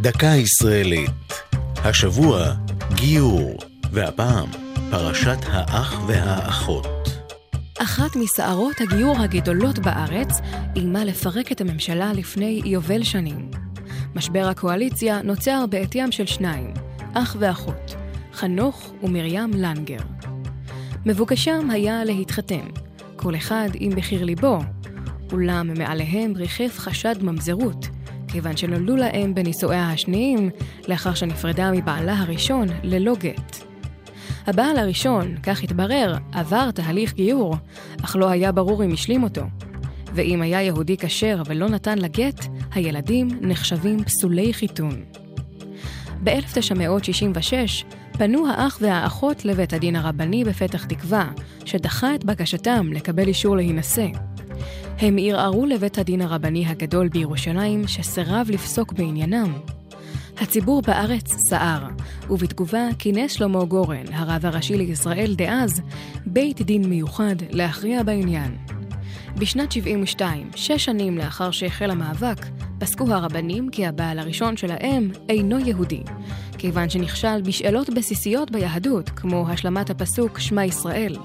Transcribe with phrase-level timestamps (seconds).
[0.00, 1.10] דקה ישראלית.
[1.76, 2.54] השבוע,
[2.94, 3.56] גיור,
[3.92, 4.48] והפעם,
[4.90, 6.86] פרשת האח והאחות.
[7.78, 10.28] אחת מסערות הגיור הגדולות בארץ
[10.76, 13.50] איימה לפרק את הממשלה לפני יובל שנים.
[14.14, 16.74] משבר הקואליציה נוצר בעטיים של שניים,
[17.14, 17.94] אח ואחות,
[18.32, 20.02] חנוך ומרים לנגר.
[21.06, 22.66] מבוקשם היה להתחתן,
[23.16, 24.58] כל אחד עם בחיר ליבו,
[25.32, 27.88] אולם מעליהם ריחף חשד ממזרות,
[28.28, 30.50] כיוון שנולדו להם בנישואיה השניים,
[30.88, 33.56] לאחר שנפרדה מבעלה הראשון ללא גט.
[34.46, 37.56] הבעל הראשון, כך התברר, עבר תהליך גיור,
[38.04, 39.42] אך לא היה ברור אם השלים אותו.
[40.14, 45.04] ואם היה יהודי כשר ולא נתן לה גט, הילדים נחשבים פסולי חיתון.
[46.24, 51.30] ב-1966 פנו האח והאחות לבית הדין הרבני בפתח תקווה,
[51.64, 54.06] שדחה את בקשתם לקבל אישור להינשא.
[55.00, 59.52] הם ערערו לבית הדין הרבני הגדול בירושלים, שסירב לפסוק בעניינם.
[60.40, 61.86] הציבור בארץ סער,
[62.30, 65.82] ובתגובה כינס שלמה גורן, הרב הראשי לישראל דאז,
[66.26, 68.56] בית דין מיוחד להכריע בעניין.
[69.36, 72.46] בשנת 72, שש שנים לאחר שהחל המאבק,
[72.78, 76.02] פסקו הרבנים כי הבעל הראשון של האם אינו יהודי,
[76.58, 81.16] כיוון שנכשל בשאלות בסיסיות ביהדות, כמו השלמת הפסוק שמע ישראל.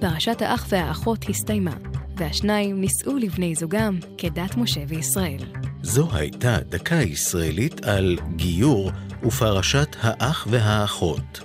[0.00, 1.74] פרשת האח והאחות הסתיימה,
[2.18, 5.40] והשניים נישאו לבני זוגם כדת משה וישראל.
[5.82, 8.90] זו הייתה דקה ישראלית על גיור
[9.22, 11.40] ופרשת האח והאחות.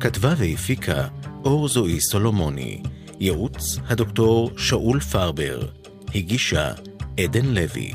[0.00, 1.08] כתבה והפיקה
[1.44, 2.82] אור זוהי סולומוני,
[3.20, 5.60] ייעוץ הדוקטור שאול פרבר,
[6.14, 6.72] הגישה
[7.20, 7.92] עדן לוי.